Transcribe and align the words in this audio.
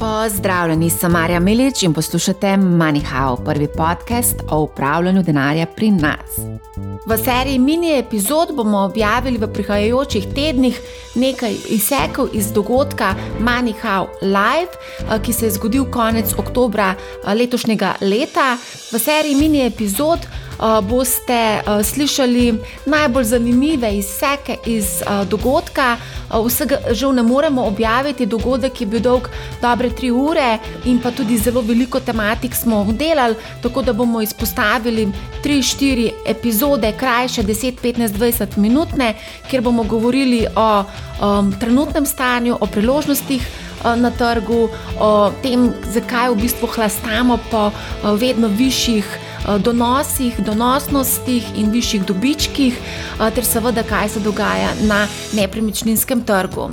Pozdravljeni, 0.00 0.90
sem 0.90 1.12
Marja 1.12 1.40
Milič 1.40 1.82
in 1.82 1.92
poslušate 1.92 2.46
MoneyHow, 2.46 3.44
prvi 3.44 3.66
podcast 3.76 4.36
o 4.50 4.60
upravljanju 4.60 5.22
denarja 5.22 5.66
pri 5.66 5.90
nas. 5.90 6.38
V 7.06 7.18
seriji 7.24 7.58
mini 7.58 7.98
epizod 7.98 8.54
bomo 8.56 8.78
objavili 8.78 9.38
v 9.38 9.48
prihajajočih 9.52 10.26
tednih 10.34 10.80
nekaj 11.14 11.54
izsekov 11.68 12.28
iz 12.32 12.52
dogodka 12.52 13.14
MoneyHow 13.40 14.06
Live, 14.22 14.72
eh, 14.72 15.22
ki 15.22 15.32
se 15.32 15.46
je 15.46 15.50
zgodil 15.50 15.84
konec 15.90 16.32
oktobra 16.38 16.94
eh, 16.94 17.34
letošnjega 17.34 17.94
leta. 18.00 18.56
V 18.92 18.98
seriji 18.98 19.34
mini 19.34 19.66
epizod 19.66 20.18
boste 20.82 21.62
uh, 21.66 21.84
slišali 21.84 22.54
najbolj 22.86 23.24
zanimive 23.24 23.94
izseke 23.96 24.56
iz 24.66 25.02
uh, 25.02 25.28
dogodka. 25.28 25.96
Vsega 26.46 26.76
žal 26.92 27.14
ne 27.14 27.22
moremo 27.22 27.64
objaviti, 27.64 28.26
dogodek 28.26 28.80
je 28.80 28.86
bil 28.86 29.00
dolg 29.00 29.28
dobre 29.62 29.90
tri 29.90 30.10
ure 30.10 30.58
in 30.84 31.00
pa 31.02 31.10
tudi 31.10 31.38
zelo 31.38 31.60
veliko 31.60 32.00
tematik 32.00 32.54
smo 32.54 32.80
obdelali, 32.80 33.34
tako 33.62 33.82
da 33.82 33.92
bomo 33.92 34.20
izpostavili 34.22 35.08
3-4 35.44 36.10
epizode, 36.26 36.92
krajše 36.92 37.42
10, 37.42 37.80
15, 37.82 38.08
20 38.08 38.58
minutne, 38.58 39.14
kjer 39.50 39.62
bomo 39.62 39.82
govorili 39.82 40.46
o 40.56 40.84
um, 40.84 41.52
trenutnem 41.60 42.06
stanju, 42.06 42.58
o 42.60 42.66
priložnostih. 42.66 43.48
Na 43.96 44.10
trgu, 44.10 44.68
o 45.00 45.30
tem, 45.42 45.70
zakaj 45.88 46.28
v 46.30 46.42
bistvu 46.42 46.68
hlastamo 46.68 47.38
po 47.50 47.70
vedno 48.20 48.48
višjih 48.48 49.06
Eh, 49.08 49.29
donosih, 49.58 50.40
donosnostih 50.44 51.44
in 51.56 51.70
višjih 51.70 52.06
dobičkih, 52.06 52.78
eh, 53.20 53.30
ter 53.34 53.44
seveda, 53.44 53.82
kaj 53.82 54.08
se 54.08 54.20
dogaja 54.20 54.70
na 54.82 55.06
nepremičninskem 55.32 56.24
trgu. 56.24 56.70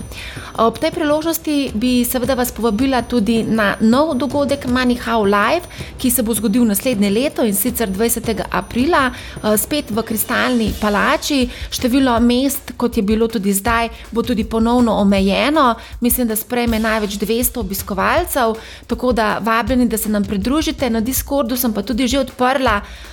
Ob 0.57 0.79
tej 0.79 0.91
priložnosti 0.91 1.71
bi 1.73 2.05
seveda 2.05 2.33
vas 2.33 2.51
povabila 2.51 3.01
tudi 3.01 3.43
na 3.43 3.75
nov 3.79 4.15
dogodek 4.17 4.65
MoneyHow 4.65 5.23
Live, 5.25 5.65
ki 5.97 6.11
se 6.11 6.23
bo 6.23 6.33
zgodil 6.33 6.65
naslednje 6.65 7.09
leto 7.09 7.45
in 7.45 7.53
sicer 7.53 7.89
20. 7.89 8.43
aprila, 8.51 9.11
eh, 9.11 9.57
spet 9.57 9.91
v 9.91 10.03
Kristalni 10.03 10.73
palači. 10.81 11.49
Število 11.71 12.19
mest, 12.19 12.71
kot 12.77 12.97
je 12.97 13.03
bilo 13.03 13.27
tudi 13.27 13.53
zdaj, 13.53 13.89
bo 14.11 14.23
tudi 14.23 14.43
ponovno 14.43 14.93
omejeno. 14.93 15.75
Mislim, 16.01 16.27
da 16.27 16.35
sprejme 16.35 16.79
največ 16.79 17.17
200 17.17 17.59
obiskovalcev, 17.59 18.55
tako 18.87 19.11
da 19.13 19.37
vabljeni, 19.41 19.87
da 19.87 19.97
se 19.97 20.09
nam 20.09 20.23
pridružite. 20.23 20.89
Na 20.89 20.99
Discordu 20.99 21.57
sem 21.57 21.73
pa 21.73 21.81
tudi 21.81 22.07
že 22.07 22.19
odprla 22.19 22.66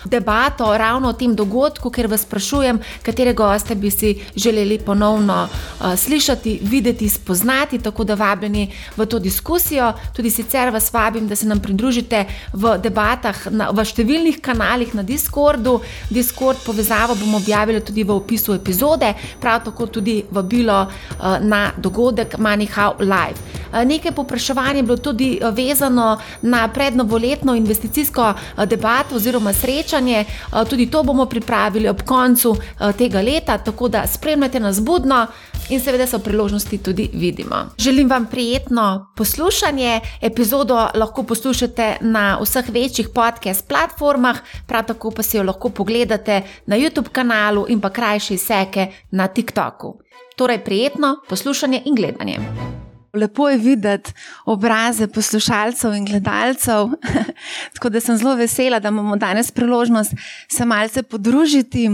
debato 0.05 0.77
ravno 0.79 1.09
o 1.09 1.13
tem 1.13 1.35
dogodku, 1.35 1.91
ker 1.91 2.07
vas 2.07 2.23
sprašujem, 2.27 2.81
katere 3.03 3.33
goste 3.33 3.75
bi 3.75 3.91
si 3.91 4.15
želeli 4.37 4.79
ponovno 4.79 5.49
uh, 5.49 5.95
slišati, 5.97 6.59
videti, 6.63 7.09
spoznati 7.09 7.79
tako 7.79 8.05
da 8.05 8.15
vabljeni 8.15 8.71
v 8.97 9.07
to 9.07 9.19
diskusijo. 9.19 9.93
Tudi 10.13 10.31
sicer 10.31 10.71
vas 10.71 10.93
vabim, 10.93 11.29
da 11.29 11.37
se 11.37 11.47
nam 11.47 11.61
pridružite 11.61 12.25
v 12.53 12.77
debatah 12.79 13.47
na, 13.51 13.71
v 13.71 13.85
številnih 13.85 14.41
kanalih 14.45 14.95
na 14.95 15.03
Discordu. 15.03 15.81
Discord 16.11 16.65
povezavo 16.67 17.15
bomo 17.15 17.39
objavili 17.39 17.81
tudi 17.81 18.05
v 18.05 18.15
opisu 18.15 18.55
epizode, 18.55 19.15
prav 19.41 19.65
tako 19.65 19.87
tudi 19.87 20.23
vabilo 20.31 20.85
uh, 20.87 21.39
na 21.41 21.71
dogodek 21.77 22.39
MoneyHow 22.39 23.01
Live. 23.01 23.41
Uh, 23.73 23.83
nekaj 23.85 24.13
popraševanja 24.13 24.83
je 24.83 24.83
bilo 24.83 24.97
tudi 24.97 25.31
vezano 25.43 26.19
na 26.43 26.69
prednovoletno 26.69 27.55
investicijsko 27.55 28.33
debato 28.67 29.19
oziroma 29.35 29.53
srečanje. 29.53 30.25
Uh, 30.53 30.69
tudi 30.69 30.91
to 30.91 31.03
bomo 31.03 31.27
pripravili 31.27 31.89
ob 31.89 32.03
koncu 32.03 32.51
uh, 32.51 32.93
tega 32.99 33.21
leta, 33.21 33.59
tako 33.59 33.89
da 33.89 34.07
spremljate 34.07 34.61
nas 34.61 34.81
budno 34.81 35.27
in 35.69 35.81
seveda 35.81 36.07
so 36.07 36.19
priložnosti 36.19 36.79
tudi 36.79 37.11
vidimo. 37.13 37.57
Želim 37.79 38.11
vam 38.11 38.27
prijetno 38.27 39.13
poslušanje. 39.17 40.01
Epizodo 40.21 40.89
lahko 40.95 41.23
poslušate 41.23 41.97
na 42.01 42.39
vseh 42.43 42.69
večjih 42.69 43.09
podcast 43.15 43.69
platformah, 43.69 44.39
prav 44.67 44.87
tako 44.87 45.11
pa 45.11 45.23
si 45.23 45.37
jo 45.37 45.43
lahko 45.43 45.69
pogledate 45.69 46.43
na 46.67 46.77
YouTube 46.77 47.09
kanalu 47.13 47.67
in 47.69 47.81
pa 47.81 47.91
krajše 47.91 48.35
izseke 48.35 48.87
na 49.11 49.27
TikToku. 49.27 49.99
Torej, 50.37 50.65
prijetno 50.65 51.17
poslušanje 51.29 51.83
in 51.85 51.95
gledanje. 51.95 52.84
Lepo 53.15 53.49
je 53.49 53.59
videti 53.59 54.13
obraze 54.45 55.07
poslušalcev 55.07 55.95
in 55.95 56.05
gledalcev, 56.05 56.89
tako 57.75 57.89
da 57.89 58.01
sem 58.01 58.17
zelo 58.17 58.35
vesela, 58.35 58.81
da 58.81 58.89
imamo 58.89 59.17
danes 59.17 59.51
priložnost 59.51 60.13
se 60.49 60.65
malce 60.65 61.03
podružiti. 61.03 61.91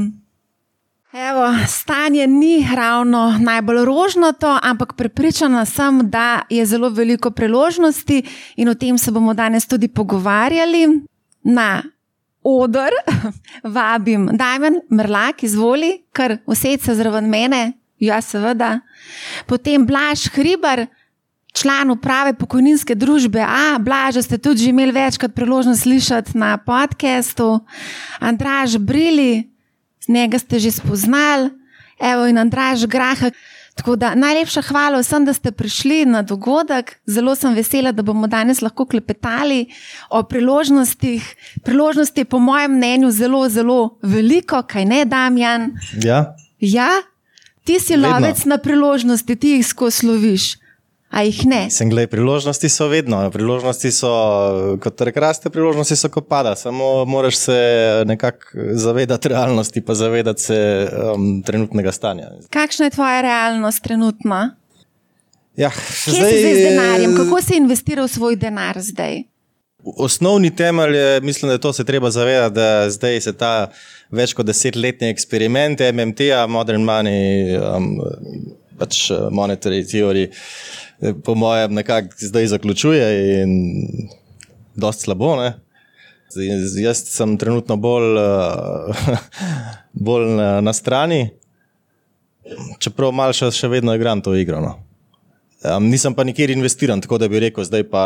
Evo, 1.12 1.66
stanje 1.68 2.26
ni 2.26 2.68
ravno 2.76 3.38
najbolj 3.40 3.84
rožnato, 3.84 4.58
ampak 4.62 4.92
prepričana 4.96 5.64
sem, 5.64 6.10
da 6.10 6.42
je 6.50 6.66
zelo 6.66 6.88
veliko 6.88 7.30
priložnosti 7.30 8.22
in 8.56 8.68
o 8.68 8.74
tem 8.74 8.98
se 8.98 9.10
bomo 9.10 9.34
danes 9.34 9.66
tudi 9.66 9.88
pogovarjali. 9.88 10.86
Na 11.42 11.82
odr 12.42 12.90
vabim 13.74 14.28
Dajmen 14.32 14.80
Mrlak, 14.92 15.42
izvoli, 15.42 16.04
kar 16.12 16.36
vse 16.46 16.76
zraven 16.94 17.28
mene, 17.28 17.72
ja, 17.98 18.20
seveda. 18.20 18.80
Potem 19.46 19.86
Blaž 19.86 20.28
Hribar, 20.32 20.86
član 21.60 21.90
uprave 21.90 22.34
pokojninske 22.34 22.94
družbe 22.94 23.40
A, 23.44 23.78
Blaž, 23.78 24.22
ste 24.24 24.38
tudi 24.38 24.64
že 24.64 24.70
imeli 24.70 24.92
večkrat 24.92 25.34
priložnost 25.34 25.82
slišati 25.82 26.38
na 26.38 26.56
podkastu, 26.56 27.60
Andraž 28.20 28.76
Brili 28.76 29.50
njega 30.08 30.38
ste 30.38 30.58
že 30.58 30.70
spoznali, 30.70 31.50
evo 32.00 32.26
in 32.26 32.38
Andraž 32.38 32.86
Graha. 32.86 33.30
Tako 33.74 33.96
da 33.96 34.14
najlepša 34.14 34.62
hvala 34.62 34.98
vsem, 35.00 35.24
da 35.24 35.32
ste 35.32 35.52
prišli 35.52 36.04
na 36.04 36.22
dogodek. 36.22 36.98
Zelo 37.06 37.34
sem 37.34 37.54
vesela, 37.54 37.92
da 37.92 38.02
bomo 38.02 38.26
danes 38.26 38.60
lahko 38.60 38.84
klepetali 38.84 39.70
o 40.10 40.22
priložnostih. 40.22 41.24
Priložnosti 41.64 42.20
je, 42.20 42.24
po 42.24 42.38
mojem 42.38 42.76
mnenju, 42.76 43.10
zelo, 43.10 43.48
zelo 43.48 43.98
veliko, 44.02 44.62
kaj 44.62 44.84
ne, 44.84 45.04
Damjan? 45.04 45.70
Ja. 46.02 46.36
ja? 46.60 46.90
Ti 47.64 47.80
si 47.80 47.96
Vedno. 47.96 48.08
lovec 48.08 48.44
na 48.44 48.58
priložnosti, 48.58 49.36
ti 49.36 49.48
jih 49.48 49.66
skozi 49.66 49.96
sloviš. 49.96 50.56
A 51.10 51.24
jih 51.26 51.40
ne? 51.50 51.64
Sem 51.74 51.90
gledal, 51.90 52.06
priložnosti 52.12 52.68
so 52.70 52.86
vedno, 52.86 53.18
priložnosti 53.34 53.90
so 53.90 54.10
kot 54.82 55.00
raste, 55.18 55.50
priložnosti 55.50 55.96
so 55.98 56.10
kot 56.12 56.28
pada. 56.30 56.54
Samo 56.56 57.04
moraš 57.04 57.36
se 57.36 57.56
nekako 58.06 58.70
zavedati 58.78 59.28
realnosti, 59.28 59.82
pa 59.82 59.94
zavedati 59.94 60.42
se 60.42 60.58
um, 61.14 61.42
trenutnega 61.42 61.92
stanja. 61.92 62.30
Kakšna 62.50 62.86
je 62.86 62.94
tvoja 62.94 63.20
realnost 63.26 63.82
trenutno? 63.82 64.50
Ja, 65.58 65.70
Kje 65.70 66.14
zdaj, 66.14 66.30
si 66.30 66.38
zdaj 66.38 66.54
z 66.54 66.62
denarjem? 66.68 67.16
Kako 67.16 67.42
si 67.42 67.58
investiral 67.58 68.08
svoj 68.08 68.38
denar 68.38 68.78
zdaj? 68.78 69.24
Osnovni 69.82 70.54
temelj 70.56 70.96
je, 70.96 71.20
mislim, 71.20 71.48
da 71.48 71.52
je 71.52 71.60
to 71.60 71.72
se 71.72 71.84
treba 71.84 72.10
zavedati, 72.10 72.54
da 72.54 72.90
zdaj 72.90 73.20
se 73.20 73.32
ta 73.32 73.70
več 74.10 74.34
kot 74.36 74.46
desetletni 74.46 75.10
eksperiment 75.10 75.80
MMT-a, 75.80 76.46
Modern 76.46 76.84
Money, 76.86 77.56
um, 77.58 77.96
pač 78.78 79.08
uh, 79.10 79.26
Monetary 79.32 79.82
Theory 79.82 80.28
po 81.24 81.34
mojem, 81.34 81.74
nekako 81.74 82.08
zdaj 82.18 82.46
zaključuje 82.46 83.08
in 83.42 83.52
dosta 84.74 85.04
slabo. 85.04 85.36
Ne? 85.36 85.52
Jaz 86.82 87.02
sem 87.10 87.38
trenutno 87.38 87.76
bolj, 87.76 88.18
uh, 88.18 89.06
bolj 90.06 90.28
na, 90.36 90.50
na 90.60 90.72
strani, 90.72 91.30
čeprav 92.78 93.12
malo 93.12 93.34
še, 93.36 93.50
še 93.54 93.68
vedno 93.68 93.94
igram 93.96 94.22
to 94.22 94.34
igro. 94.38 94.60
No. 94.62 94.76
Um, 95.60 95.90
nisem 95.92 96.14
pa 96.16 96.24
nikjer 96.24 96.54
investiran, 96.54 97.02
tako 97.04 97.18
da 97.20 97.28
bi 97.28 97.40
rekel, 97.42 97.66
zdaj 97.68 97.82
pa 97.90 98.04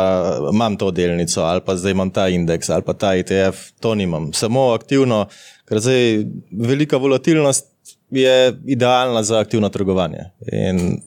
imam 0.51 0.75
to 0.75 0.89
delnico 0.91 1.45
ali 1.47 1.61
pa 1.63 1.77
zdaj 1.79 1.93
imam 1.95 2.09
ta 2.11 2.25
indeks 2.27 2.69
ali 2.69 2.83
pa 2.83 2.93
ta 2.93 3.13
ETF, 3.15 3.69
to 3.79 3.93
nimam. 3.95 4.33
Samo 4.35 4.73
aktivno, 4.73 5.21
ker 5.69 5.79
zdaj 5.79 6.25
velika 6.51 6.99
volatilnost 6.99 7.71
je 8.11 8.57
idealna 8.65 9.23
za 9.23 9.39
aktivno 9.39 9.69
trgovanje. 9.69 10.25
In 10.51 10.99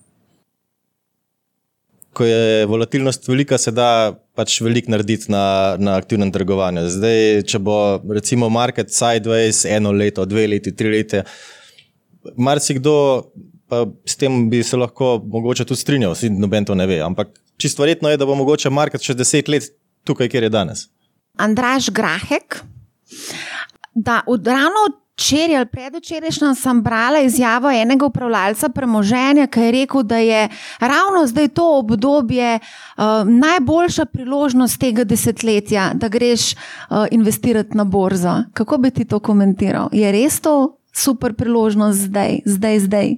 ko 2.19 2.27
je 2.27 2.67
volatilnost 2.67 3.29
velika, 3.31 3.59
se 3.59 3.71
da 3.75 4.13
pač 4.35 4.59
veliko 4.65 4.91
narediti 4.91 5.31
na, 5.33 5.77
na 5.79 5.95
aktivnem 6.01 6.33
trgovanju. 6.35 6.89
Zdaj, 6.91 7.45
če 7.49 7.61
bo 7.63 7.77
recimo 8.15 8.51
market 8.51 8.91
sideways 8.95 9.63
eno 9.71 9.95
leto, 9.95 10.27
dve 10.27 10.49
leti, 10.51 10.75
tri 10.75 10.91
leta, 10.97 11.23
marsikdo 12.37 12.95
pa 13.69 13.85
s 14.09 14.17
tem 14.17 14.47
bi 14.51 14.63
se 14.65 14.77
lahko 14.81 15.19
mogoče 15.29 15.67
tudi 15.69 15.81
strinjal, 15.81 16.15
vsi 16.17 16.31
noben 16.33 16.65
to 16.65 16.75
ne 16.79 16.87
ve. 16.89 17.03
Ampak 17.05 17.35
čisto 17.61 17.85
verjetno 17.85 18.11
je, 18.11 18.17
da 18.21 18.27
bo 18.27 18.37
mogoče 18.39 18.73
market 18.73 19.05
še 19.05 19.17
deset 19.19 19.51
let 19.53 19.69
tukaj, 20.09 20.31
kjer 20.33 20.49
je 20.49 20.53
danes. 20.53 20.87
Andraš 21.39 21.91
Grahek, 21.95 22.63
da 23.95 24.23
od 24.27 24.47
ravno 24.49 24.89
od 24.89 24.97
Včeraj 25.19 25.57
ali 25.57 25.67
predvčerajšnjem 25.67 26.55
sem 26.55 26.83
brala 26.83 27.19
izjavo 27.27 27.71
enega 27.71 28.07
upravljalca 28.07 28.69
premoženja, 28.69 29.49
ki 29.51 29.61
je 29.61 29.71
rekel, 29.73 30.03
da 30.03 30.19
je 30.23 30.49
ravno 30.79 31.27
zdaj 31.27 31.49
to 31.49 31.79
obdobje 31.79 32.59
uh, 32.59 33.05
najboljša 33.27 34.05
priložnost 34.05 34.81
tega 34.81 35.05
desetletja, 35.05 35.91
da 35.95 36.09
greš 36.09 36.53
uh, 36.53 37.07
investirati 37.11 37.77
na 37.77 37.85
borzo. 37.85 38.37
Kako 38.53 38.79
bi 38.79 38.91
ti 38.91 39.05
to 39.05 39.19
komentiral? 39.19 39.89
Je 39.93 40.13
res 40.13 40.41
to 40.41 40.79
super 40.95 41.35
priložnost 41.35 41.99
zdaj, 41.99 42.39
zdaj, 42.45 42.81
zdaj? 42.81 43.17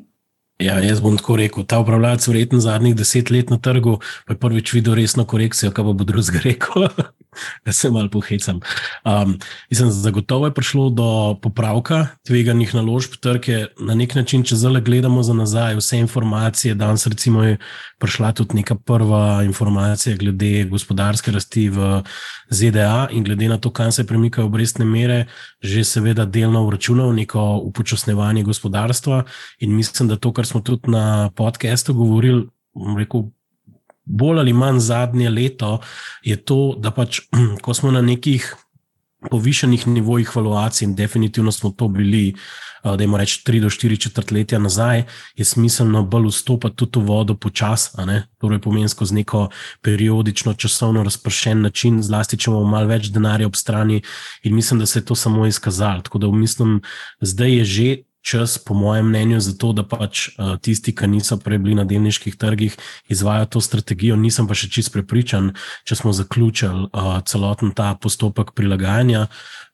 Ja, 0.61 0.81
jaz 0.81 1.01
bom 1.01 1.17
tako 1.17 1.37
rekel. 1.37 1.65
Ta 1.65 1.85
upravljalec, 1.85 2.27
verjetno 2.29 2.61
zadnjih 2.61 2.97
deset 2.97 3.31
let 3.31 3.51
na 3.51 3.59
trgu, 3.59 3.99
pa 4.27 4.33
je 4.33 4.39
prvič 4.39 4.73
videl 4.73 4.95
resno 4.95 5.25
korekcijo, 5.25 5.73
kaj 5.73 5.85
bo 5.85 5.93
drugega 6.05 6.49
rekel. 6.49 6.89
da 7.65 7.73
se 7.73 7.91
malo 7.91 8.09
pohecam. 8.11 8.61
Um, 9.05 9.39
zagotovo 9.71 10.47
je 10.47 10.55
prišlo 10.55 10.91
do 10.91 11.39
popravka 11.43 12.07
tveganih 12.27 12.75
naložb, 12.75 13.17
trg 13.21 13.49
je 13.49 13.69
na 13.81 13.95
nek 13.95 14.15
način, 14.15 14.43
če 14.43 14.57
zdaj 14.57 14.81
gledamo 14.81 15.23
za 15.23 15.35
nazaj, 15.35 15.77
vse 15.77 15.99
informacije. 15.99 16.75
Danes, 16.75 17.07
recimo, 17.07 17.43
je 17.45 17.59
prišla 17.99 18.33
tudi 18.33 18.57
neka 18.57 18.75
prva 18.75 19.43
informacija 19.45 20.17
glede 20.17 20.65
gospodarske 20.65 21.31
rasti 21.31 21.69
v 21.69 22.03
ZDA 22.51 23.09
in 23.11 23.25
glede 23.25 23.49
na 23.49 23.59
to, 23.59 23.71
kam 23.71 23.93
se 23.93 24.07
premikajo 24.07 24.47
obrestne 24.47 24.85
mere, 24.85 25.27
že 25.63 25.85
seveda 25.85 26.25
delno 26.25 26.67
vračunajo 26.67 27.13
neko 27.13 27.61
upočasnevanje 27.65 28.43
gospodarstva. 28.43 29.25
In 29.59 29.77
mislim, 29.77 30.09
da 30.09 30.17
to, 30.17 30.33
kar 30.33 30.47
smo 30.47 30.61
tudi 30.61 30.91
na 30.91 31.31
podkastu 31.37 31.95
govorili, 31.95 32.49
rekel, 32.99 33.31
bolj 34.11 34.43
ali 34.43 34.53
manj 34.53 34.81
zadnje 34.83 35.31
leto, 35.31 35.79
je 36.23 36.37
to, 36.37 36.75
da 36.79 36.91
pač, 36.91 37.23
ko 37.65 37.75
smo 37.75 37.91
na 37.95 38.03
nekih 38.03 38.55
povišenih 39.31 39.87
nivojih 39.87 40.37
valuacij, 40.37 40.89
in 40.89 40.95
definitivno 40.95 41.53
smo 41.53 41.71
to 41.71 41.89
bili, 41.89 42.35
da 42.85 43.05
imamo 43.05 43.19
reči, 43.21 43.43
tri 43.45 43.61
do 43.61 43.71
štiri 43.71 43.97
četrtletja 44.01 44.59
nazaj, 44.59 45.05
je 45.37 45.45
smiselno 45.45 46.03
bolj 46.03 46.31
vstopati 46.31 46.77
tudi 46.77 47.01
v 47.01 47.05
vodo 47.05 47.35
počasno, 47.37 48.07
torej 48.41 48.59
pomensko 48.65 49.05
z 49.05 49.13
neko 49.21 49.49
periodično, 49.83 50.55
časovno 50.55 51.03
razpršen 51.05 51.61
način, 51.61 52.03
zlasti 52.03 52.39
če 52.39 52.51
imamo 52.51 52.71
malo 52.71 52.89
več 52.89 53.11
denarja 53.13 53.47
ob 53.47 53.57
strani, 53.57 54.01
in 54.43 54.55
mislim, 54.55 54.81
da 54.81 54.87
se 54.87 54.99
je 54.99 55.05
to 55.05 55.15
samo 55.15 55.47
izkazalo. 55.47 56.01
Tako 56.01 56.19
da 56.19 56.33
mislim, 56.33 56.81
zdaj 57.21 57.57
je 57.59 57.65
že 57.65 57.97
čas, 58.23 58.59
po 58.59 58.75
mojem 58.75 59.09
mnenju, 59.09 59.41
za 59.41 59.55
to, 59.57 59.73
da 59.73 59.85
pač 59.87 60.29
uh, 60.29 60.57
tisti, 60.61 60.93
ki 60.97 61.09
niso 61.09 61.39
prej 61.41 61.59
bili 61.59 61.75
na 61.79 61.85
delniških 61.89 62.37
trgih, 62.37 62.77
izvajo 63.09 63.47
to 63.47 63.61
strategijo. 63.65 64.17
Nisem 64.21 64.49
pa 64.49 64.55
še 64.55 64.69
čist 64.73 64.93
prepričan, 64.93 65.55
če 65.89 65.97
smo 65.97 66.13
zaključili 66.17 66.91
uh, 66.93 67.17
celoten 67.25 67.73
ta 67.77 67.95
postopek 68.01 68.53
prilagajanja. 68.57 69.27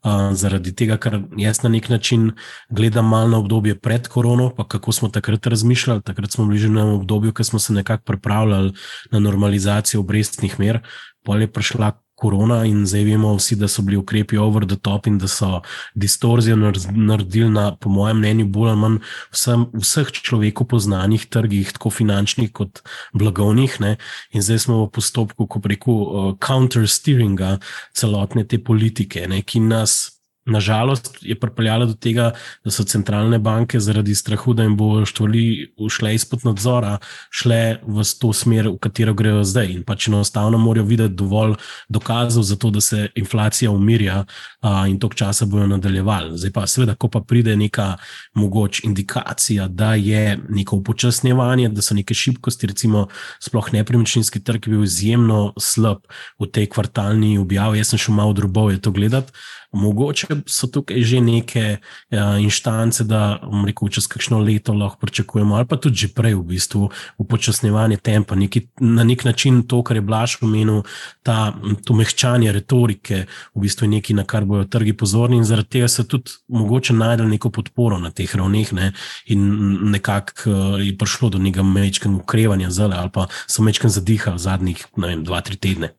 Uh, 0.07 0.31
zaradi 0.39 0.71
tega, 0.77 1.01
ker 1.03 1.19
jaz 1.41 1.65
na 1.65 1.73
nek 1.73 1.89
način 1.91 2.31
gledam 2.71 3.09
malo 3.11 3.29
na 3.33 3.43
obdobje 3.43 3.75
pred 3.75 4.07
korono, 4.09 4.53
pa 4.55 4.69
kako 4.69 4.93
smo 4.93 5.09
takrat 5.11 5.47
razmišljali. 5.47 6.07
Takrat 6.07 6.39
smo 6.39 6.47
bili 6.47 6.63
že 6.63 6.71
na 6.71 6.87
obdobju, 6.95 7.35
ki 7.35 7.45
smo 7.45 7.59
se 7.59 7.75
nekako 7.75 8.05
pripravljali 8.07 8.73
na 9.11 9.19
normalizacijo 9.19 10.01
obrestnih 10.01 10.61
mer, 10.63 10.83
pa 11.27 11.37
je 11.37 11.51
prišla 11.51 11.93
korona 12.17 12.63
in 12.65 12.87
zdaj 12.89 13.05
vemo 13.05 13.35
vsi, 13.37 13.59
da 13.61 13.69
so 13.69 13.85
bili 13.85 13.99
ukrepi 14.01 14.39
over 14.41 14.67
the 14.67 14.77
top 14.77 15.07
in 15.07 15.19
da 15.19 15.29
so 15.29 15.61
distorzijo 15.95 16.57
naredili 16.91 17.51
na, 17.51 17.69
po 17.77 17.91
mojem 17.93 18.19
mnenju, 18.19 18.47
bolj 18.47 18.71
ali 18.73 18.81
manj 18.81 18.99
vsem, 19.35 19.67
vseh 19.77 20.11
človeku 20.17 20.65
poznanih 20.65 21.29
trgih, 21.29 21.73
tako 21.77 21.91
finančnih 21.91 22.53
kot 22.53 22.81
blagovnih. 23.13 23.81
Ne? 23.81 23.97
In 24.33 24.43
zdaj 24.43 24.65
smo 24.65 24.83
v 24.85 24.91
postopku, 24.97 25.47
ko 25.47 25.61
preko 25.61 25.93
uh, 25.93 26.29
counter-steeringa 26.41 27.59
celotne 27.95 28.47
te 28.49 28.59
politike, 28.59 29.29
ne? 29.29 29.43
ki 29.43 29.61
nas 29.69 30.16
nažalost 30.47 31.19
je 31.23 31.35
pripeljala 31.41 31.87
do 31.87 31.95
tega, 31.95 32.31
da 32.65 32.71
so 32.71 32.85
centralne 32.85 33.39
banke 33.39 33.81
zaradi 33.81 34.15
strahu, 34.15 34.55
da 34.55 34.63
jim 34.63 34.77
bo 34.77 35.05
štvoli 35.07 35.73
ušle 35.77 36.15
izpod 36.15 36.45
nadzora, 36.47 36.99
šle 37.31 37.79
v 37.87 38.05
to 38.21 38.33
smer, 38.33 38.69
v 38.69 38.79
katero 38.81 39.15
grejo 39.15 39.45
zdaj. 39.45 39.73
In 39.75 39.83
pač 39.83 40.09
enostavno 40.09 40.59
morajo 40.59 40.87
videti 40.87 41.15
dovolj 41.15 41.57
dokazov 41.89 42.47
za 42.47 42.57
to, 42.57 42.71
da 42.71 42.81
se 42.81 43.09
inflacija 43.15 43.71
umirja 43.71 44.25
a, 44.61 44.87
in 44.89 44.99
tok 45.03 45.15
časa 45.15 45.47
bojo 45.47 45.67
nadaljevali. 45.67 46.39
Zdaj 46.39 46.53
pa 46.55 46.67
seveda, 46.67 46.95
ko 46.95 47.09
pa 47.09 47.21
pride 47.21 47.57
neka 47.57 47.97
mogoč 48.35 48.85
indikacija, 48.85 49.69
da 49.69 49.95
je 49.95 50.39
neko 50.49 50.77
upočasnjevanje, 50.77 51.69
da 51.69 51.83
so 51.83 51.95
neke 51.95 52.15
šibkosti, 52.15 52.67
recimo 52.67 53.07
sploh 53.43 53.73
nepremičninski 53.73 54.41
trg 54.45 54.69
bil 54.71 54.85
izjemno 54.85 55.53
slab 55.59 56.07
v 56.39 56.51
tej 56.51 56.71
kvartalni 56.71 57.39
objavi, 57.39 57.83
jaz 57.83 57.95
sem 57.95 57.99
šel 58.07 58.15
malo 58.15 58.33
drobove 58.33 58.79
to 58.81 58.91
gledati. 58.91 59.33
Mogoče 59.77 60.41
so 60.47 60.69
tukaj 60.73 61.03
že 61.03 61.21
neke 61.21 61.65
uh, 61.77 62.37
inštance, 62.41 63.05
da 63.05 63.39
rekel, 63.67 63.91
čez 63.93 64.09
kakšno 64.11 64.41
leto 64.41 64.73
lahko 64.73 64.99
pričakujemo, 65.05 65.57
ali 65.57 65.69
pa 65.69 65.77
tudi 65.77 66.07
že 66.07 66.09
prej, 66.15 66.35
v 66.35 66.45
bistvu, 66.55 66.89
upočasnjevanje 67.19 67.97
tempa, 67.97 68.35
neki, 68.35 68.67
na 68.81 69.05
nek 69.05 69.25
način 69.25 69.63
to, 69.69 69.83
kar 69.83 69.97
je 69.97 70.05
Blaž 70.07 70.39
omenil, 70.43 70.83
ta, 71.23 71.53
to 71.85 71.95
mehčanje 71.95 72.53
retorike, 72.53 73.27
v 73.55 73.65
bistvu 73.67 73.87
je 73.87 73.95
nekaj, 73.97 74.17
na 74.17 74.25
kar 74.25 74.45
bodo 74.49 74.65
trgi 74.65 74.97
pozorni 74.97 75.41
in 75.41 75.45
zaradi 75.45 75.77
tega 75.79 75.89
se 75.89 76.07
tudi 76.09 76.39
mogoče 76.49 76.97
najdel 76.97 77.29
neko 77.29 77.51
podporo 77.51 77.99
na 77.99 78.11
teh 78.11 78.35
ravneh 78.35 78.73
ne, 78.73 78.93
in 79.27 79.47
nekako 79.93 80.51
uh, 80.51 80.81
je 80.83 80.97
prišlo 80.99 81.31
do 81.37 81.39
nekega 81.39 81.67
mečkega 81.67 82.15
ukrevanja 82.17 82.71
zale 82.71 82.97
ali 82.97 83.11
pa 83.13 83.29
so 83.47 83.63
mečkega 83.63 83.93
zadiha 83.93 84.37
v 84.37 84.39
zadnjih, 84.39 84.87
ne 84.97 85.13
vem, 85.13 85.25
dva, 85.25 85.41
tri 85.45 85.57
tedne. 85.57 85.93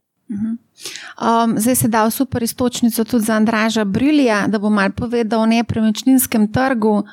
Um, 1.18 1.58
zdaj 1.60 1.76
se 1.76 1.88
da 1.88 2.10
super 2.10 2.44
istočnico 2.44 3.04
tudi 3.04 3.26
za 3.26 3.34
Andraža 3.34 3.86
Brilija, 3.86 4.48
da 4.48 4.60
bo 4.60 4.70
mal 4.70 4.92
povedal 4.92 5.42
o 5.42 5.46
nepremičninskem 5.46 6.52
trgu. 6.54 7.04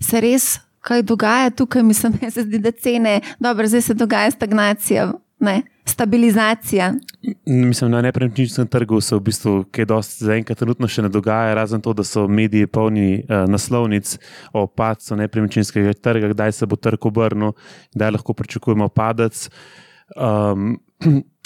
Se 0.00 0.20
res 0.20 0.58
kaj 0.84 1.02
dogaja 1.02 1.50
tukaj, 1.50 1.82
mislim, 1.82 2.18
da 2.20 2.30
se 2.34 2.42
zdi, 2.42 2.58
da 2.58 2.70
cene, 2.70 3.20
dobro, 3.38 3.66
zdaj 3.68 3.80
se 3.82 3.94
dogaja 3.94 4.30
stagnacija, 4.30 5.12
ne, 5.40 5.62
stabilizacija. 5.84 6.92
Mislim, 7.46 7.90
na 7.90 8.02
nepremičninskem 8.02 8.66
trgu 8.66 9.00
se 9.00 9.16
v 9.16 9.20
bistvu 9.20 9.64
kaj 9.70 9.84
dosti 9.84 10.24
zaenkrat 10.24 10.58
trenutno 10.58 10.88
še 10.88 11.06
ne 11.06 11.08
dogaja, 11.08 11.54
razen 11.54 11.80
to, 11.80 11.92
da 11.92 12.04
so 12.04 12.26
mediji 12.28 12.66
polni 12.66 13.22
uh, 13.22 13.44
naslovnic 13.48 14.16
o 14.52 14.66
padcu 14.66 15.16
nepremičninskega 15.16 15.94
trga, 15.94 16.32
kdaj 16.34 16.52
se 16.52 16.66
bo 16.66 16.76
trg 16.76 17.06
obrnil, 17.06 17.54
kdaj 17.94 18.16
lahko 18.18 18.34
pričakujemo 18.34 18.88
padec. 18.88 19.48
Um, 20.16 20.76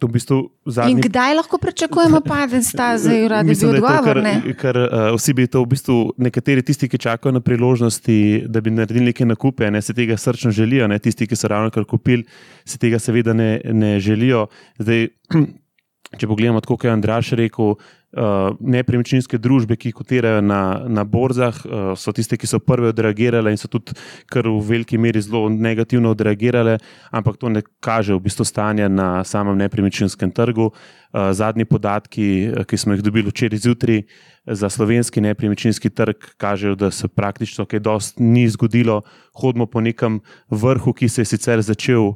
V 0.02 0.06
bistvu 0.06 0.36
zadnji... 0.66 0.92
In 0.92 1.00
kdaj 1.02 1.34
lahko 1.34 1.58
pričakujemo 1.58 2.20
padec, 2.22 2.68
ta 2.76 2.92
zdaj 2.98 3.24
radi 3.28 3.54
bi 3.56 3.66
odgovor? 3.66 4.20
Ker, 4.22 4.54
ker 4.60 4.76
uh, 4.78 5.06
vsi 5.16 5.34
bi 5.34 5.46
to 5.50 5.64
v 5.64 5.70
bistvu, 5.72 5.96
nekateri 6.22 6.62
tisti, 6.62 6.86
ki 6.86 7.00
čakajo 7.02 7.32
na 7.34 7.42
priložnosti, 7.42 8.46
da 8.46 8.62
bi 8.62 8.70
naredili 8.70 9.08
neke 9.10 9.26
nakupe, 9.26 9.70
ne 9.74 9.82
se 9.82 9.96
tega 9.96 10.14
srčno 10.14 10.52
želijo, 10.54 10.86
ne 10.86 11.00
tisti, 11.02 11.26
ki 11.26 11.38
so 11.38 11.50
ravno 11.50 11.74
kar 11.74 11.88
kupili, 11.88 12.28
se 12.62 12.78
tega 12.78 13.00
seveda 13.02 13.34
ne, 13.34 13.56
ne 13.74 13.96
želijo. 13.98 14.46
Zdaj, 14.78 15.08
če 16.18 16.30
pogledamo, 16.30 16.62
kot 16.62 16.86
je 16.86 16.94
Andraš 16.94 17.34
rekel, 17.40 17.74
uh, 18.16 18.56
nepremičninske 18.60 19.38
družbe, 19.38 19.76
ki 19.76 19.93
kotirajo 19.93 20.40
na, 20.44 20.84
na 20.88 21.05
borzah, 21.05 21.56
uh, 21.64 21.93
so 21.99 22.12
tiste, 22.16 22.38
ki 22.38 22.49
so 22.49 22.60
prve 22.62 22.93
odreagirale 22.93 23.52
in 23.52 23.60
so 23.60 23.69
tudi 23.69 23.96
kar 24.31 24.49
v 24.49 24.56
veliki 24.64 24.99
meri 25.00 25.20
zelo 25.25 25.49
negativno 25.49 26.14
odreagirale, 26.16 26.78
ampak 27.12 27.37
to 27.37 27.52
ne 27.52 27.62
kaže 27.84 28.16
v 28.16 28.25
bistvu 28.25 28.46
stanja 28.49 28.88
na 28.88 29.25
samem 29.25 29.58
nepremičninskem 29.58 30.32
trgu. 30.32 30.70
Uh, 31.08 31.31
zadnji 31.32 31.65
podatki, 31.65 32.53
ki 32.69 32.77
smo 32.77 32.93
jih 32.93 33.03
dobili 33.05 33.31
včeraj 33.32 33.65
zjutraj 33.65 34.03
za 34.44 34.69
slovenski 34.69 35.20
nepremičninski 35.24 35.91
trg, 35.91 36.34
kažejo, 36.36 36.74
da 36.77 36.91
se 36.91 37.08
praktično 37.08 37.65
kaj 37.65 37.81
dosti 37.81 38.22
ni 38.22 38.48
zgodilo. 38.48 39.03
Hodimo 39.32 39.67
po 39.67 39.81
nekem 39.81 40.20
vrhu, 40.50 40.93
ki 40.93 41.08
se 41.08 41.24
je 41.24 41.32
sicer 41.32 41.62
začel 41.62 42.12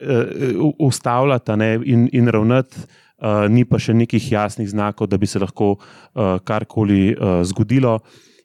uh, 0.00 0.72
ustavljati 0.78 1.52
in, 1.84 2.08
in 2.12 2.28
ravnati. 2.28 2.86
Eh, 3.16 3.48
ni 3.48 3.64
pa 3.64 3.78
še 3.80 3.94
nekih 3.96 4.20
jasnih 4.20 4.68
znakov, 4.68 5.08
da 5.08 5.16
bi 5.16 5.24
se 5.24 5.40
lahko 5.40 5.78
uh, 5.78 6.36
karkoli 6.44 7.14
uh, 7.14 7.40
zgodilo. 7.48 8.02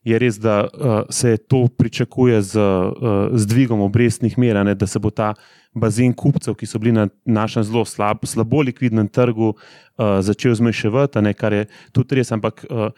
Je 0.08 0.16
res, 0.18 0.38
da 0.40 0.64
uh, 0.64 0.94
se 1.12 1.36
to 1.52 1.66
pričakuje 1.78 2.40
z, 2.42 2.56
uh, 2.56 3.36
z 3.36 3.50
dvigom 3.52 3.84
obrestnih 3.84 4.38
mer, 4.40 4.62
ne, 4.64 4.74
da 4.74 4.88
se 4.88 5.00
bo 5.00 5.12
ta 5.12 5.34
bazen 5.76 6.16
kupcev, 6.16 6.56
ki 6.56 6.66
so 6.66 6.80
bili 6.80 6.96
na 6.96 7.10
našem 7.28 7.68
zelo 7.68 7.84
slab, 7.86 8.24
slabo 8.24 8.64
likvidnem 8.64 9.12
trgu, 9.12 9.52
uh, 9.52 10.24
začel 10.24 10.56
zmanjševati, 10.56 11.20
kar 11.36 11.60
je 11.60 11.68
tudi 11.92 12.22
res. 12.22 12.32
Ampak 12.32 12.64
uh, 12.72 12.96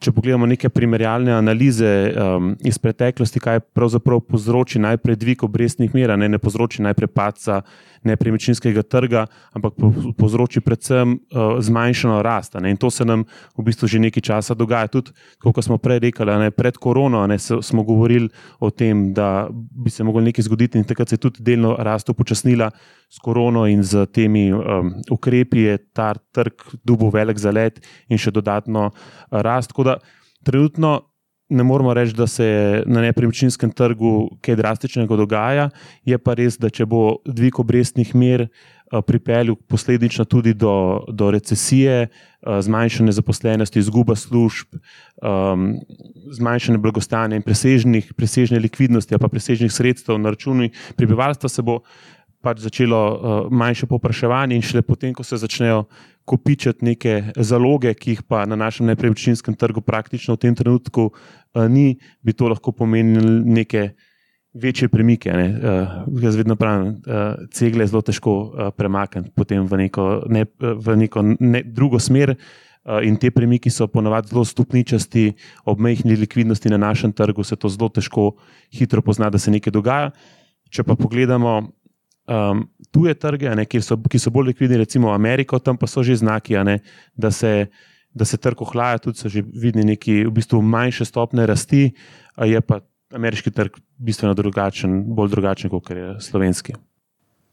če 0.00 0.12
pogledamo 0.12 0.46
neke 0.46 0.68
primerjalne 0.72 1.32
analize 1.34 1.90
um, 2.12 2.52
iz 2.64 2.78
preteklosti, 2.78 3.40
kaj 3.42 3.60
pravzaprav 3.76 4.20
povzroči 4.28 4.80
najprej 4.82 5.18
dvig 5.20 5.44
obrestnih 5.46 5.94
mer, 5.94 6.14
ne, 6.18 6.28
ne 6.28 6.40
povzroči 6.42 6.84
najprej 6.84 7.10
paca 7.14 7.60
nepremičninskega 8.06 8.84
trga, 8.86 9.24
ampak 9.56 9.74
povzroči 10.18 10.62
predvsem 10.64 11.16
uh, 11.16 11.56
zmanjšano 11.64 12.20
rast. 12.22 12.58
Ne, 12.60 12.74
in 12.74 12.80
to 12.80 12.90
se 12.90 13.04
nam 13.04 13.24
v 13.56 13.66
bistvu 13.66 13.88
že 13.90 14.02
nekaj 14.02 14.22
časa 14.22 14.54
dogaja. 14.54 14.90
Tudi, 14.92 15.14
kot 15.42 15.64
smo 15.64 15.78
prej 15.82 16.02
rekli, 16.06 16.28
ne, 16.38 16.52
pred 16.54 16.78
korono 16.78 17.24
ne, 17.26 17.38
smo 17.38 17.84
govorili 17.86 18.28
o 18.60 18.70
tem, 18.70 19.10
da 19.16 19.48
bi 19.50 19.90
se 19.90 20.04
lahko 20.04 20.22
nekaj 20.22 20.46
zgoditi, 20.46 20.78
in 20.78 20.86
takrat 20.86 21.08
se 21.08 21.18
je 21.18 21.24
tudi 21.26 21.42
delno 21.42 21.76
rast 21.78 22.08
upočasnila 22.12 22.70
s 23.10 23.22
korono 23.22 23.66
in 23.70 23.82
z 23.86 24.06
temi 24.10 24.50
um, 24.52 24.90
ukrepi 25.10 25.66
je 25.68 25.78
ta 25.94 26.12
trg 26.14 26.78
dubo 26.82 27.10
velik 27.10 27.38
zalet 27.38 27.78
in 28.10 28.18
še 28.18 28.32
dodatno 28.34 28.90
uh, 28.90 29.40
rast. 29.46 29.70
Tako 29.70 29.85
da 29.86 29.98
trenutno 30.44 30.98
ne 31.48 31.62
moramo 31.62 31.94
reči, 31.94 32.14
da 32.14 32.26
se 32.26 32.82
na 32.86 33.00
nepremičninskem 33.00 33.70
trgu 33.70 34.38
kaj 34.42 34.56
drastičnega 34.58 35.16
dogaja. 35.16 35.68
Je 36.04 36.18
pa 36.18 36.34
res, 36.34 36.58
da 36.58 36.70
če 36.70 36.86
bo 36.90 37.20
dvig 37.26 37.60
obrestnih 37.62 38.14
mer 38.18 38.48
pripeljal 39.06 39.56
posledično 39.66 40.24
tudi 40.24 40.54
do, 40.54 41.04
do 41.08 41.30
recesije, 41.30 42.08
zmanjšane 42.60 43.12
zaposlenosti, 43.12 43.78
izguba 43.82 44.14
služb, 44.16 44.76
um, 45.22 45.72
zmanjšane 46.30 46.78
blagostanja 46.78 47.36
in 47.36 47.42
presežne 47.42 48.60
likvidnosti, 48.62 49.18
pa 49.18 49.28
presežnih 49.28 49.72
sredstev 49.72 50.20
na 50.22 50.30
računu 50.30 50.68
prebivalstva, 50.96 51.50
se 51.50 51.62
bo 51.62 51.80
pač 52.46 52.62
začelo 52.62 53.02
uh, 53.02 53.38
manjše 53.50 53.90
popraševanje 53.90 54.54
in 54.54 54.62
šele 54.62 54.84
potem, 54.86 55.14
ko 55.14 55.26
se 55.26 55.40
začnejo 55.42 55.86
kopičati 56.26 56.86
neke 56.86 57.32
zaloge, 57.38 57.94
ki 57.94 58.14
jih 58.14 58.22
pa 58.26 58.44
na 58.46 58.58
našem 58.58 58.86
nepremičninskem 58.90 59.54
trgu 59.58 59.82
praktično 59.82 60.36
v 60.36 60.42
tem 60.46 60.54
trenutku 60.54 61.10
uh, 61.10 61.66
ni, 61.66 61.96
bi 62.22 62.34
to 62.34 62.50
lahko 62.52 62.70
pomenilo 62.72 63.40
neke 63.42 63.90
večje 64.56 64.88
premike. 64.88 65.32
Ne. 65.32 65.48
Uh, 65.48 66.22
jaz 66.22 66.36
vedno 66.38 66.56
pravim, 66.56 66.96
uh, 67.02 67.34
cegle 67.52 67.84
je 67.84 67.92
zelo 67.92 68.02
težko 68.02 68.36
uh, 68.36 68.70
premakniti 68.76 69.34
potem 69.36 69.66
v 69.66 69.82
neko, 69.84 70.06
ne, 70.32 70.46
v 70.60 70.96
neko 71.02 71.26
ne, 71.40 71.62
drugo 71.66 71.98
smer. 71.98 72.36
In 73.02 73.16
te 73.18 73.32
premiki 73.34 73.66
so 73.66 73.88
ponovadi 73.90 74.30
zelo 74.30 74.44
stopničasti, 74.46 75.24
ob 75.66 75.80
mehki 75.82 76.14
likvidnosti 76.14 76.70
na 76.70 76.78
našem 76.78 77.10
trgu 77.10 77.42
se 77.42 77.56
to 77.58 77.66
zelo 77.66 77.88
težko 77.90 78.36
hitro 78.70 79.02
pozna, 79.02 79.26
da 79.26 79.40
se 79.42 79.50
nekaj 79.50 79.74
dogaja. 79.74 80.12
Če 80.70 80.84
pa 80.86 80.94
pogledamo 80.94 81.56
um, 82.26 82.66
tuje 82.90 83.14
trge, 83.14 83.54
ne, 83.56 83.66
ki, 83.66 83.80
so, 83.82 83.96
ki 83.96 84.18
so 84.18 84.30
bolj 84.30 84.52
likvidni, 84.52 84.80
recimo 84.82 85.12
Ameriko, 85.14 85.58
tam 85.58 85.78
pa 85.78 85.86
so 85.86 86.02
že 86.02 86.16
znaki, 86.16 86.58
ne, 86.64 86.78
da, 87.16 87.30
se, 87.30 87.68
da 88.14 88.24
se 88.24 88.36
trg 88.36 88.62
ohlaja, 88.62 88.98
tudi 88.98 89.18
so 89.18 89.28
že 89.32 89.42
vidni 89.42 89.84
neki 89.84 90.24
v 90.26 90.34
bistvu 90.38 90.62
manjše 90.62 91.04
stopne 91.04 91.46
rasti, 91.46 91.90
je 92.36 92.60
pa 92.60 92.80
ameriški 93.14 93.50
trg 93.50 93.78
bistveno 93.98 94.34
drugačen, 94.34 95.02
bolj 95.14 95.30
drugačen 95.30 95.70
kot 95.70 95.90
je 95.90 96.16
slovenski. 96.20 96.74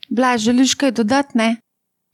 Blaž, 0.09 0.41
želiš 0.41 0.75
kaj 0.75 0.91
dodati? 0.91 1.37
Ne? 1.37 1.55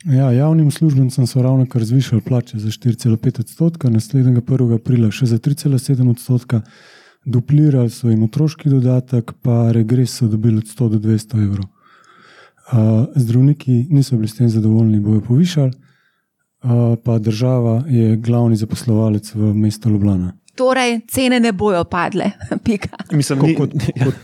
Ja, 0.06 0.32
javnim 0.32 0.72
službencem 0.72 1.28
so 1.28 1.42
ravno 1.44 1.66
kar 1.68 1.84
zvišali 1.84 2.22
plače 2.22 2.60
za 2.60 2.70
4,5 2.70 3.40
odstotka, 3.40 3.90
naslednjega 3.90 4.42
1. 4.42 4.76
aprila 4.76 5.12
še 5.12 5.26
za 5.28 5.40
3,7 5.40 6.12
odstotka, 6.12 6.62
duplirali 7.26 7.90
so 7.90 8.08
jim 8.08 8.24
otroški 8.24 8.70
dodatek, 8.70 9.34
pa 9.44 9.72
regres 9.76 10.16
so 10.16 10.28
dobili 10.28 10.64
od 10.64 10.72
100 10.72 10.90
do 10.94 11.02
200 11.10 11.44
evrov. 11.44 11.68
Uh, 12.70 13.08
zdravniki 13.16 13.88
niso 13.90 14.16
bili 14.16 14.28
s 14.28 14.38
tem 14.38 14.50
zadovoljni, 14.50 15.00
bojo 15.00 15.22
povišali, 15.26 15.72
uh, 15.72 16.98
pa 17.04 17.18
država 17.18 17.84
je 17.90 18.18
glavni 18.18 18.56
zaposlovalec 18.56 19.34
v 19.36 19.54
mestu 19.54 19.90
Ljubljana 19.90 20.36
torej 20.60 21.00
cene 21.08 21.40
ne 21.40 21.52
bojo 21.52 21.84
padle. 21.84 22.32
Mislim, 23.12 23.40
kot, 23.40 23.56
kot, 23.58 23.88
kot 24.06 24.16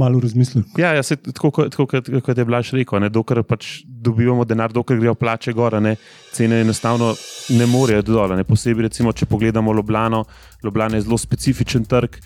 malo 0.00 0.20
razmislil. 0.20 0.64
Ja, 0.78 0.94
ja 0.96 1.02
se, 1.02 1.16
tako, 1.16 1.50
tako 1.70 1.86
kot, 1.86 2.08
kot 2.24 2.38
je 2.38 2.44
Blaž 2.44 2.72
rekel, 2.74 3.00
ne, 3.04 3.10
dokler 3.12 3.42
pač 3.46 3.82
dobivamo 3.84 4.44
denar, 4.48 4.72
dokler 4.74 4.98
grejo 4.98 5.14
plače 5.14 5.54
gor, 5.54 5.76
ne, 5.82 5.94
cene 6.34 6.62
enostavno 6.64 7.12
ne 7.54 7.68
morejo 7.70 8.02
dol. 8.08 8.34
Posebej, 8.48 8.88
recimo, 8.88 9.12
če 9.12 9.28
pogledamo 9.30 9.74
Ljubljano, 9.76 10.24
Ljubljana 10.64 10.98
je 10.98 11.06
zelo 11.06 11.20
specifičen 11.20 11.84
trg. 11.84 12.18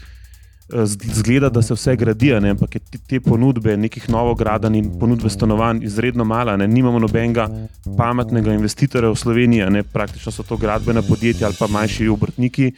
Zgleda, 0.68 1.48
da 1.48 1.62
se 1.62 1.74
vse 1.74 1.96
gradi, 1.96 2.30
ne, 2.40 2.54
ampak 2.54 2.70
te, 2.70 2.98
te 2.98 3.20
ponudbe, 3.20 3.76
nekih 3.76 4.06
novogradenj 4.08 4.78
in 4.78 4.90
ponudbe 4.98 5.28
stanovanj, 5.30 5.82
izredno 5.84 6.24
mala. 6.24 6.56
Ne. 6.56 6.68
Nimamo 6.68 6.98
nobenega 7.04 7.48
pametnega 7.98 8.54
investitorja 8.56 9.10
v 9.12 9.20
Sloveniji, 9.20 9.70
ne. 9.70 9.82
praktično 9.84 10.32
so 10.32 10.42
to 10.42 10.56
gradbena 10.56 11.02
podjetja 11.02 11.46
ali 11.46 11.58
pa 11.58 11.68
manjši 11.68 12.08
obrtniki. 12.08 12.72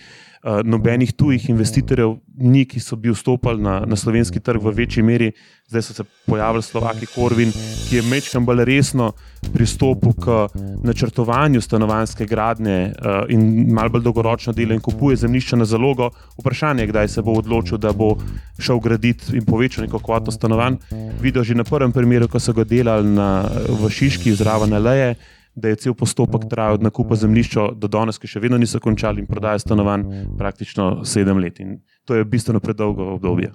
Eh, 0.47 0.61
nobenih 0.65 1.13
tujih 1.13 1.49
investitorjev 1.51 2.13
ni, 2.39 2.61
ki 2.71 2.79
so 2.81 2.95
bi 2.97 3.11
vstopili 3.11 3.59
na, 3.63 3.81
na 3.83 3.97
slovenski 3.99 4.39
trg 4.39 4.63
v 4.63 4.73
večji 4.77 5.03
meri. 5.03 5.33
Zdaj 5.67 5.83
so 5.83 5.95
se 5.95 6.05
pojavili 6.27 6.63
Slovaki 6.63 7.07
Korvin, 7.11 7.51
ki 7.89 7.97
je 7.97 8.03
mečkam 8.07 8.47
bolj 8.47 8.63
resno 8.65 9.09
pristopil 9.53 10.13
k 10.15 10.47
načrtovanju 10.87 11.61
stanovanske 11.61 12.27
gradnje 12.31 12.93
uh, 12.95 13.25
in 13.29 13.73
mal 13.75 13.91
bolj 13.91 14.05
dolgoročno 14.07 14.53
dela 14.53 14.75
in 14.75 14.81
kupuje 14.81 15.17
zemljišče 15.17 15.57
na 15.57 15.65
zalogo. 15.65 16.13
Vprašanje 16.39 16.85
je, 16.85 16.93
kdaj 16.93 17.09
se 17.09 17.23
bo 17.27 17.35
odločil, 17.41 17.79
da 17.83 17.91
bo 17.93 18.13
šel 18.59 18.79
graditi 18.79 19.35
in 19.35 19.45
povečal 19.45 19.83
neko 19.83 19.99
kvoto 19.99 20.31
stanovanj. 20.31 20.79
Videl 21.23 21.43
že 21.43 21.59
na 21.59 21.65
prvem 21.65 21.93
primeru, 21.93 22.29
ko 22.29 22.39
so 22.39 22.55
ga 22.55 22.63
delali 22.65 23.11
na, 23.19 23.49
v 23.67 23.91
Šiški, 23.91 24.37
zraven 24.39 24.79
Leje 24.79 25.17
da 25.57 25.69
je 25.69 25.77
cel 25.77 25.95
postopek 25.95 26.49
trajal 26.51 26.75
od 26.75 26.83
nakupa 26.83 27.17
zemljišča 27.17 27.69
do 27.75 27.89
danes, 27.89 28.19
ki 28.21 28.29
še 28.29 28.41
vedno 28.45 28.59
niso 28.61 28.81
končali 28.81 29.23
in 29.25 29.27
prodajajo 29.27 29.65
stanovanj, 29.65 30.05
praktično 30.39 31.05
sedem 31.05 31.41
let. 31.41 31.61
In 31.65 31.79
to 32.05 32.15
je 32.15 32.25
bistveno 32.25 32.61
predolgo 32.61 33.09
obdobje. 33.15 33.53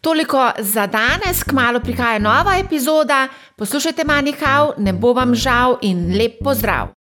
Toliko 0.00 0.50
za 0.58 0.86
danes, 0.86 1.44
kmalo 1.46 1.80
prihaja 1.80 2.18
nova 2.18 2.58
epizoda. 2.58 3.28
Poslušajte, 3.56 4.04
manjkav, 4.04 4.74
ne 4.78 4.92
bo 4.92 5.14
vam 5.14 5.34
žal 5.34 5.78
in 5.82 6.10
lep 6.18 6.42
pozdrav. 6.44 6.90